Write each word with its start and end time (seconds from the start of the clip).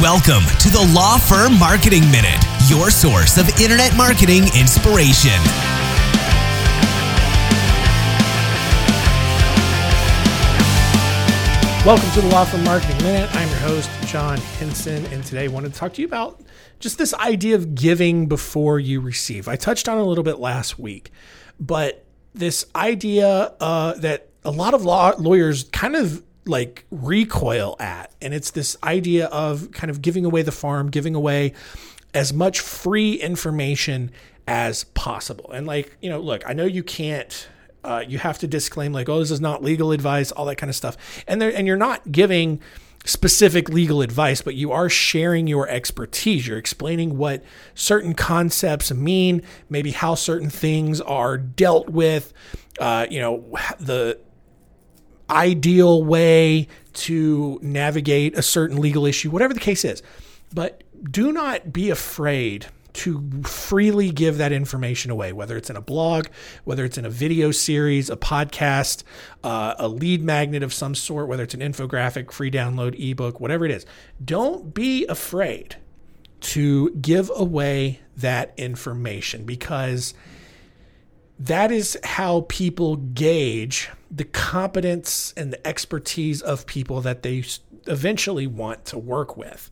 Welcome 0.00 0.44
to 0.60 0.70
the 0.70 0.92
Law 0.94 1.18
Firm 1.18 1.58
Marketing 1.58 2.08
Minute, 2.12 2.40
your 2.68 2.88
source 2.88 3.36
of 3.36 3.48
internet 3.60 3.96
marketing 3.96 4.44
inspiration. 4.56 5.32
Welcome 11.84 12.08
to 12.12 12.20
the 12.20 12.28
Law 12.30 12.44
Firm 12.44 12.62
Marketing 12.62 12.96
Minute. 12.98 13.28
I'm 13.34 13.48
your 13.48 13.58
host, 13.58 13.90
John 14.06 14.38
Henson, 14.38 15.04
and 15.06 15.24
today 15.24 15.46
I 15.46 15.48
wanted 15.48 15.72
to 15.72 15.78
talk 15.80 15.94
to 15.94 16.00
you 16.00 16.06
about 16.06 16.42
just 16.78 16.96
this 16.96 17.12
idea 17.14 17.56
of 17.56 17.74
giving 17.74 18.28
before 18.28 18.78
you 18.78 19.00
receive. 19.00 19.48
I 19.48 19.56
touched 19.56 19.88
on 19.88 19.98
a 19.98 20.04
little 20.04 20.22
bit 20.22 20.38
last 20.38 20.78
week, 20.78 21.10
but 21.58 22.04
this 22.34 22.64
idea 22.76 23.52
uh, 23.58 23.94
that 23.94 24.28
a 24.44 24.52
lot 24.52 24.74
of 24.74 24.84
law 24.84 25.14
lawyers 25.18 25.64
kind 25.64 25.96
of 25.96 26.22
like 26.48 26.84
recoil 26.90 27.76
at. 27.78 28.12
And 28.20 28.34
it's 28.34 28.50
this 28.50 28.76
idea 28.82 29.26
of 29.26 29.70
kind 29.72 29.90
of 29.90 30.02
giving 30.02 30.24
away 30.24 30.42
the 30.42 30.52
farm, 30.52 30.90
giving 30.90 31.14
away 31.14 31.54
as 32.14 32.32
much 32.32 32.60
free 32.60 33.14
information 33.14 34.10
as 34.46 34.84
possible. 34.84 35.50
And 35.52 35.66
like, 35.66 35.96
you 36.00 36.08
know, 36.08 36.20
look, 36.20 36.42
I 36.46 36.52
know 36.54 36.64
you 36.64 36.82
can't 36.82 37.48
uh, 37.84 38.04
you 38.06 38.18
have 38.18 38.38
to 38.38 38.46
disclaim 38.46 38.92
like, 38.92 39.08
oh, 39.08 39.20
this 39.20 39.30
is 39.30 39.40
not 39.40 39.62
legal 39.62 39.92
advice, 39.92 40.32
all 40.32 40.44
that 40.46 40.56
kind 40.56 40.68
of 40.68 40.76
stuff. 40.76 40.96
And 41.26 41.40
there 41.40 41.54
and 41.54 41.66
you're 41.66 41.76
not 41.76 42.10
giving 42.10 42.60
specific 43.04 43.68
legal 43.68 44.02
advice, 44.02 44.42
but 44.42 44.54
you 44.54 44.72
are 44.72 44.88
sharing 44.88 45.46
your 45.46 45.68
expertise. 45.68 46.46
You're 46.46 46.58
explaining 46.58 47.16
what 47.16 47.42
certain 47.74 48.14
concepts 48.14 48.92
mean, 48.92 49.42
maybe 49.70 49.92
how 49.92 50.14
certain 50.14 50.50
things 50.50 51.00
are 51.00 51.38
dealt 51.38 51.88
with, 51.88 52.32
uh, 52.80 53.06
you 53.08 53.20
know, 53.20 53.44
the 53.78 54.18
ideal 55.30 56.02
way 56.02 56.68
to 56.94 57.58
navigate 57.62 58.36
a 58.36 58.42
certain 58.42 58.80
legal 58.80 59.06
issue, 59.06 59.30
whatever 59.30 59.54
the 59.54 59.60
case 59.60 59.84
is. 59.84 60.02
But 60.52 60.82
do 61.10 61.32
not 61.32 61.72
be 61.72 61.90
afraid 61.90 62.66
to 62.94 63.42
freely 63.44 64.10
give 64.10 64.38
that 64.38 64.50
information 64.50 65.10
away, 65.10 65.32
whether 65.32 65.56
it's 65.56 65.70
in 65.70 65.76
a 65.76 65.80
blog, 65.80 66.26
whether 66.64 66.84
it's 66.84 66.98
in 66.98 67.04
a 67.04 67.10
video 67.10 67.52
series, 67.52 68.10
a 68.10 68.16
podcast, 68.16 69.04
uh, 69.44 69.74
a 69.78 69.86
lead 69.86 70.22
magnet 70.22 70.64
of 70.64 70.74
some 70.74 70.94
sort, 70.94 71.28
whether 71.28 71.44
it's 71.44 71.54
an 71.54 71.60
infographic, 71.60 72.32
free 72.32 72.50
download, 72.50 72.98
ebook, 72.98 73.38
whatever 73.38 73.64
it 73.64 73.70
is. 73.70 73.86
Don't 74.24 74.74
be 74.74 75.06
afraid 75.06 75.76
to 76.40 76.90
give 76.90 77.30
away 77.36 78.00
that 78.16 78.52
information 78.56 79.44
because 79.44 80.14
that 81.38 81.70
is 81.70 81.98
how 82.02 82.46
people 82.48 82.96
gauge 82.96 83.90
the 84.10 84.24
competence 84.24 85.32
and 85.36 85.52
the 85.52 85.66
expertise 85.66 86.42
of 86.42 86.66
people 86.66 87.00
that 87.02 87.22
they 87.22 87.44
eventually 87.86 88.46
want 88.46 88.84
to 88.86 88.98
work 88.98 89.36
with. 89.36 89.70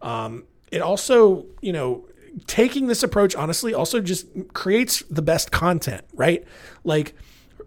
Um, 0.00 0.44
it 0.70 0.80
also, 0.80 1.46
you 1.60 1.72
know, 1.72 2.04
taking 2.46 2.86
this 2.86 3.02
approach 3.02 3.34
honestly 3.34 3.74
also 3.74 4.00
just 4.00 4.26
creates 4.52 5.02
the 5.10 5.22
best 5.22 5.50
content, 5.50 6.04
right? 6.12 6.44
Like, 6.84 7.14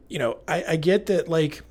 you 0.07 0.19
know, 0.19 0.37
I, 0.47 0.63
I 0.69 0.75
get 0.75 1.07
that 1.07 1.27
like 1.27 1.63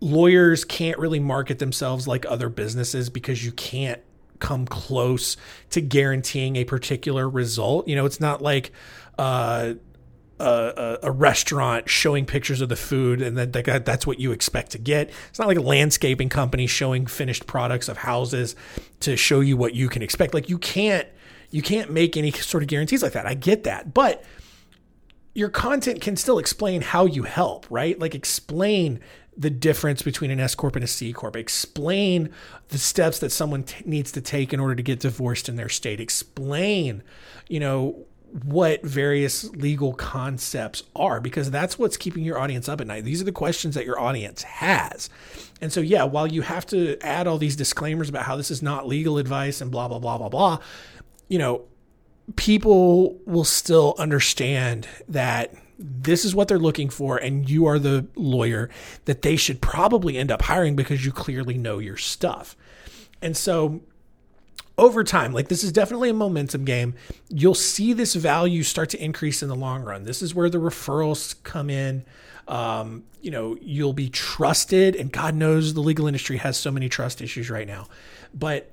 lawyers 0.00 0.64
can't 0.64 0.98
really 0.98 1.20
market 1.20 1.58
themselves 1.58 2.06
like 2.06 2.26
other 2.26 2.48
businesses 2.48 3.08
because 3.10 3.44
you 3.44 3.52
can't 3.52 4.00
come 4.38 4.66
close 4.66 5.36
to 5.70 5.80
guaranteeing 5.80 6.56
a 6.56 6.64
particular 6.64 7.28
result. 7.28 7.88
You 7.88 7.96
know, 7.96 8.04
it's 8.04 8.20
not 8.20 8.42
like 8.42 8.70
uh, 9.18 9.74
a, 10.38 10.98
a, 11.04 11.10
restaurant 11.10 11.88
showing 11.88 12.26
pictures 12.26 12.60
of 12.60 12.68
the 12.68 12.76
food 12.76 13.22
and 13.22 13.36
then 13.38 13.50
that's 13.50 14.06
what 14.06 14.20
you 14.20 14.32
expect 14.32 14.72
to 14.72 14.78
get. 14.78 15.10
It's 15.30 15.38
not 15.38 15.48
like 15.48 15.56
a 15.56 15.62
landscaping 15.62 16.28
company 16.28 16.66
showing 16.66 17.06
finished 17.06 17.46
products 17.46 17.88
of 17.88 17.98
houses 17.98 18.54
to 19.00 19.16
show 19.16 19.40
you 19.40 19.56
what 19.56 19.74
you 19.74 19.88
can 19.88 20.02
expect. 20.02 20.34
Like 20.34 20.48
you 20.48 20.58
can't 20.58 21.08
you 21.50 21.62
can't 21.62 21.90
make 21.90 22.16
any 22.16 22.30
sort 22.32 22.62
of 22.62 22.68
guarantees 22.68 23.02
like 23.02 23.12
that. 23.12 23.26
I 23.26 23.34
get 23.34 23.64
that. 23.64 23.94
But 23.94 24.24
your 25.32 25.48
content 25.48 26.00
can 26.00 26.16
still 26.16 26.38
explain 26.38 26.80
how 26.80 27.06
you 27.06 27.22
help, 27.22 27.66
right? 27.70 27.98
Like 27.98 28.14
explain 28.14 29.00
the 29.36 29.50
difference 29.50 30.02
between 30.02 30.30
an 30.30 30.40
S 30.40 30.54
corp 30.54 30.76
and 30.76 30.84
a 30.84 30.88
C 30.88 31.12
corp. 31.12 31.36
Explain 31.36 32.30
the 32.68 32.78
steps 32.78 33.18
that 33.18 33.30
someone 33.30 33.64
t- 33.64 33.84
needs 33.84 34.10
to 34.12 34.20
take 34.20 34.52
in 34.52 34.60
order 34.60 34.74
to 34.74 34.82
get 34.82 35.00
divorced 35.00 35.48
in 35.48 35.56
their 35.56 35.68
state. 35.68 36.00
Explain, 36.00 37.02
you 37.48 37.60
know, 37.60 38.06
what 38.44 38.82
various 38.82 39.48
legal 39.50 39.94
concepts 39.94 40.82
are 40.94 41.20
because 41.20 41.50
that's 41.50 41.78
what's 41.78 41.96
keeping 41.96 42.24
your 42.24 42.38
audience 42.38 42.68
up 42.68 42.80
at 42.80 42.86
night. 42.86 43.04
These 43.04 43.20
are 43.22 43.24
the 43.24 43.32
questions 43.32 43.74
that 43.74 43.86
your 43.86 43.98
audience 43.98 44.42
has. 44.42 45.08
And 45.60 45.72
so, 45.72 45.80
yeah, 45.80 46.04
while 46.04 46.26
you 46.26 46.42
have 46.42 46.66
to 46.66 46.98
add 47.00 47.26
all 47.26 47.38
these 47.38 47.56
disclaimers 47.56 48.08
about 48.08 48.24
how 48.24 48.36
this 48.36 48.50
is 48.50 48.62
not 48.62 48.86
legal 48.86 49.18
advice 49.18 49.60
and 49.60 49.70
blah, 49.70 49.88
blah, 49.88 49.98
blah, 49.98 50.18
blah, 50.18 50.28
blah, 50.28 50.58
you 51.28 51.38
know, 51.38 51.64
people 52.34 53.18
will 53.24 53.44
still 53.44 53.94
understand 53.98 54.88
that 55.08 55.54
this 55.78 56.24
is 56.24 56.34
what 56.34 56.48
they're 56.48 56.58
looking 56.58 56.90
for 56.90 57.18
and 57.18 57.48
you 57.48 57.66
are 57.66 57.78
the 57.78 58.06
lawyer 58.16 58.68
that 59.04 59.22
they 59.22 59.36
should 59.36 59.60
probably 59.60 60.16
end 60.16 60.30
up 60.30 60.42
hiring 60.42 60.74
because 60.74 61.04
you 61.04 61.12
clearly 61.12 61.56
know 61.56 61.78
your 61.78 61.96
stuff. 61.96 62.56
And 63.22 63.36
so, 63.36 63.82
over 64.78 65.02
time, 65.02 65.32
like 65.32 65.48
this 65.48 65.64
is 65.64 65.72
definitely 65.72 66.10
a 66.10 66.14
momentum 66.14 66.64
game. 66.64 66.94
You'll 67.28 67.54
see 67.54 67.92
this 67.92 68.14
value 68.14 68.62
start 68.62 68.90
to 68.90 69.02
increase 69.02 69.42
in 69.42 69.48
the 69.48 69.54
long 69.54 69.82
run. 69.82 70.04
This 70.04 70.22
is 70.22 70.34
where 70.34 70.50
the 70.50 70.58
referrals 70.58 71.34
come 71.42 71.70
in. 71.70 72.04
Um, 72.48 73.04
you 73.20 73.30
know, 73.30 73.56
you'll 73.60 73.92
be 73.92 74.08
trusted, 74.08 74.94
and 74.94 75.10
God 75.10 75.34
knows 75.34 75.74
the 75.74 75.80
legal 75.80 76.06
industry 76.06 76.36
has 76.36 76.56
so 76.56 76.70
many 76.70 76.88
trust 76.88 77.20
issues 77.20 77.50
right 77.50 77.66
now. 77.66 77.88
But, 78.32 78.70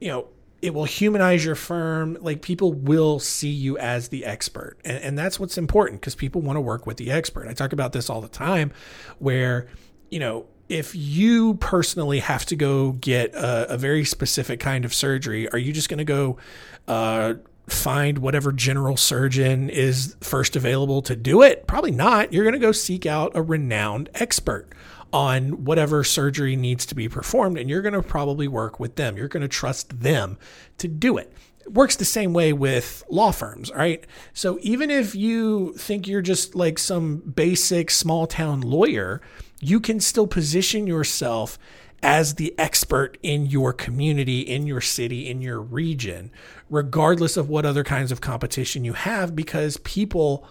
you 0.00 0.08
know, 0.08 0.26
it 0.60 0.74
will 0.74 0.84
humanize 0.84 1.44
your 1.44 1.54
firm. 1.54 2.18
Like 2.20 2.42
people 2.42 2.72
will 2.72 3.18
see 3.18 3.48
you 3.48 3.78
as 3.78 4.08
the 4.08 4.24
expert. 4.26 4.76
And, 4.84 4.98
and 4.98 5.18
that's 5.18 5.40
what's 5.40 5.56
important 5.56 6.00
because 6.00 6.14
people 6.14 6.42
want 6.42 6.56
to 6.56 6.60
work 6.60 6.86
with 6.86 6.98
the 6.98 7.10
expert. 7.10 7.48
I 7.48 7.54
talk 7.54 7.72
about 7.72 7.92
this 7.92 8.10
all 8.10 8.20
the 8.20 8.28
time 8.28 8.72
where, 9.18 9.68
you 10.10 10.18
know, 10.18 10.46
if 10.70 10.94
you 10.94 11.54
personally 11.54 12.20
have 12.20 12.46
to 12.46 12.56
go 12.56 12.92
get 12.92 13.34
a, 13.34 13.74
a 13.74 13.76
very 13.76 14.04
specific 14.04 14.60
kind 14.60 14.84
of 14.84 14.94
surgery, 14.94 15.48
are 15.48 15.58
you 15.58 15.72
just 15.72 15.88
going 15.88 15.98
to 15.98 16.04
go 16.04 16.38
uh, 16.86 17.34
find 17.66 18.18
whatever 18.18 18.52
general 18.52 18.96
surgeon 18.96 19.68
is 19.68 20.16
first 20.20 20.54
available 20.54 21.02
to 21.02 21.16
do 21.16 21.42
it? 21.42 21.66
Probably 21.66 21.90
not. 21.90 22.32
You're 22.32 22.44
going 22.44 22.54
to 22.54 22.60
go 22.60 22.70
seek 22.70 23.04
out 23.04 23.32
a 23.34 23.42
renowned 23.42 24.10
expert 24.14 24.68
on 25.12 25.64
whatever 25.64 26.04
surgery 26.04 26.54
needs 26.54 26.86
to 26.86 26.94
be 26.94 27.08
performed, 27.08 27.58
and 27.58 27.68
you're 27.68 27.82
going 27.82 27.94
to 27.94 28.02
probably 28.02 28.46
work 28.46 28.78
with 28.78 28.94
them. 28.94 29.16
You're 29.16 29.26
going 29.26 29.42
to 29.42 29.48
trust 29.48 30.00
them 30.00 30.38
to 30.78 30.86
do 30.86 31.18
it. 31.18 31.32
Works 31.66 31.96
the 31.96 32.04
same 32.04 32.32
way 32.32 32.52
with 32.52 33.04
law 33.08 33.30
firms, 33.30 33.70
right? 33.72 34.04
So 34.32 34.58
even 34.62 34.90
if 34.90 35.14
you 35.14 35.74
think 35.74 36.08
you're 36.08 36.22
just 36.22 36.54
like 36.54 36.78
some 36.78 37.18
basic 37.18 37.90
small 37.90 38.26
town 38.26 38.60
lawyer, 38.60 39.20
you 39.60 39.78
can 39.78 40.00
still 40.00 40.26
position 40.26 40.86
yourself 40.86 41.58
as 42.02 42.36
the 42.36 42.54
expert 42.58 43.18
in 43.22 43.46
your 43.46 43.72
community, 43.72 44.40
in 44.40 44.66
your 44.66 44.80
city, 44.80 45.28
in 45.28 45.42
your 45.42 45.60
region, 45.60 46.30
regardless 46.70 47.36
of 47.36 47.48
what 47.48 47.66
other 47.66 47.84
kinds 47.84 48.10
of 48.10 48.20
competition 48.20 48.84
you 48.84 48.94
have, 48.94 49.36
because 49.36 49.76
people 49.78 50.46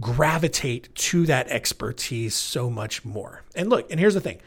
gravitate 0.00 0.94
to 0.94 1.26
that 1.26 1.48
expertise 1.48 2.34
so 2.34 2.70
much 2.70 3.04
more. 3.04 3.42
And 3.54 3.68
look, 3.68 3.90
and 3.90 3.98
here's 3.98 4.14
the 4.14 4.20
thing. 4.20 4.40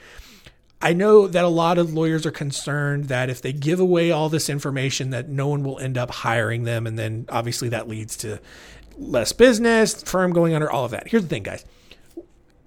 I 0.82 0.94
know 0.94 1.28
that 1.28 1.44
a 1.44 1.50
lot 1.50 1.78
of 1.78 1.94
lawyers 1.94 2.26
are 2.26 2.32
concerned 2.32 3.06
that 3.06 3.30
if 3.30 3.42
they 3.42 3.54
give 3.54 3.80
away 3.80 4.12
all 4.12 4.30
this 4.30 4.50
information 4.50 5.10
that 5.12 5.30
no 5.30 5.48
one 5.48 5.64
will 5.64 5.80
end 5.80 5.98
up 5.98 6.12
hiring 6.12 6.64
them 6.64 6.86
and 6.86 7.00
then 7.00 7.26
obviously 7.30 7.70
that 7.70 7.88
leads 7.88 8.18
to 8.18 8.40
less 8.98 9.32
business, 9.32 10.04
firm 10.04 10.32
going 10.32 10.54
under 10.54 10.70
all 10.70 10.86
of 10.86 10.92
that. 10.92 11.08
Here's 11.08 11.24
the 11.24 11.30
thing, 11.30 11.44
guys 11.44 11.66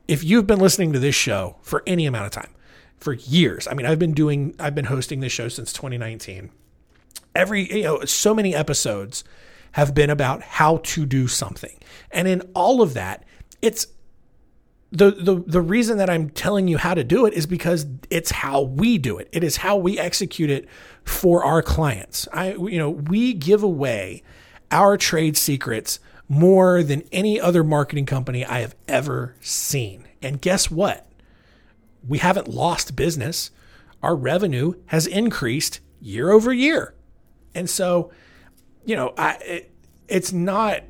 if 0.09 0.25
you've 0.25 0.47
been 0.47 0.59
listening 0.59 0.95
to 0.95 0.99
this 0.99 1.15
show 1.15 1.57
for 1.61 1.83
any 1.87 2.07
amount 2.07 2.25
of 2.25 2.33
time, 2.33 2.51
for 2.97 3.13
years, 3.13 3.69
I 3.69 3.75
mean, 3.75 3.87
I've 3.87 3.99
been 3.99 4.15
doing, 4.15 4.57
I've 4.59 4.75
been 4.75 4.87
hosting 4.87 5.21
this 5.21 5.33
show 5.33 5.49
since 5.49 5.73
2019. 5.73 6.51
Every, 7.35 7.73
you 7.73 7.83
know, 7.85 8.05
so 8.05 8.35
many 8.35 8.55
episodes 8.55 9.23
have 9.73 9.95
been 9.95 10.11
about 10.11 10.43
how 10.43 10.79
to 10.79 11.07
do 11.07 11.29
something. 11.29 11.79
And 12.11 12.27
in 12.27 12.41
all 12.55 12.83
of 12.83 12.95
that, 12.95 13.25
it's 13.63 13.87
the, 14.91 15.11
the 15.11 15.45
the 15.47 15.61
reason 15.61 15.99
that 15.99 16.09
I'm 16.09 16.31
telling 16.31 16.67
you 16.67 16.79
how 16.79 16.95
to 16.95 17.05
do 17.05 17.27
it 17.27 17.35
is 17.35 17.47
because 17.47 17.87
it's 18.09 18.31
how 18.31 18.63
we 18.63 18.97
do 18.97 19.19
it. 19.19 19.29
It 19.33 19.45
is 19.45 19.59
how 19.59 19.77
we 19.77 19.99
execute 19.99 20.49
it 20.49 20.67
for 21.05 21.45
our 21.45 21.63
clients. 21.63 22.27
I 22.33 22.53
you 22.55 22.79
know, 22.79 22.91
we 22.91 23.35
give 23.35 23.63
away 23.63 24.23
our 24.71 24.97
trade 24.97 25.37
secrets 25.37 26.01
more 26.29 26.83
than 26.83 27.03
any 27.13 27.41
other 27.41 27.65
marketing 27.65 28.07
company 28.07 28.45
I 28.45 28.61
have 28.61 28.75
ever 28.87 29.35
seen. 29.41 30.07
And 30.23 30.41
guess 30.41 30.71
what? 30.71 31.07
We 32.07 32.19
haven't 32.19 32.49
lost 32.49 32.97
business. 32.97 33.51
Our 34.03 34.15
revenue 34.15 34.75
has 34.87 35.07
increased 35.07 35.81
year 36.01 36.31
over 36.31 36.53
year. 36.53 36.95
And 37.55 37.69
so, 37.69 38.11
you 38.85 38.95
know, 38.95 39.15
I, 39.17 39.33
it, 39.45 39.71
it's 40.07 40.33
not 40.33 40.83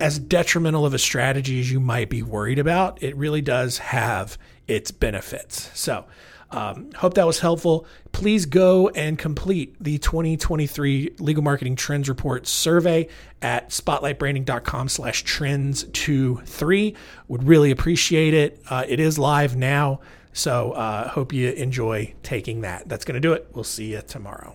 as 0.00 0.18
detrimental 0.18 0.84
of 0.86 0.94
a 0.94 0.98
strategy 0.98 1.60
as 1.60 1.70
you 1.70 1.80
might 1.80 2.10
be 2.10 2.22
worried 2.22 2.58
about. 2.58 3.02
It 3.02 3.16
really 3.16 3.40
does 3.40 3.78
have 3.78 4.38
its 4.68 4.90
benefits. 4.90 5.70
So, 5.78 6.04
Um, 6.54 6.90
hope 6.96 7.14
that 7.14 7.26
was 7.26 7.38
helpful. 7.38 7.86
Please 8.12 8.44
go 8.44 8.90
and 8.90 9.18
complete 9.18 9.74
the 9.82 9.96
2023 9.96 11.14
Legal 11.18 11.42
Marketing 11.42 11.74
Trends 11.76 12.10
Report 12.10 12.46
survey 12.46 13.08
at 13.40 13.70
spotlightbranding.com 13.70 14.90
slash 14.90 15.22
trends 15.24 15.84
23. 15.94 16.94
Would 17.28 17.44
really 17.44 17.70
appreciate 17.70 18.34
it. 18.34 18.60
Uh, 18.68 18.84
it 18.86 19.00
is 19.00 19.18
live 19.18 19.56
now. 19.56 20.00
So 20.34 20.72
uh, 20.72 21.08
hope 21.08 21.32
you 21.32 21.48
enjoy 21.52 22.12
taking 22.22 22.60
that. 22.60 22.86
That's 22.86 23.06
going 23.06 23.14
to 23.14 23.20
do 23.20 23.32
it. 23.32 23.48
We'll 23.54 23.64
see 23.64 23.92
you 23.92 24.02
tomorrow. 24.02 24.54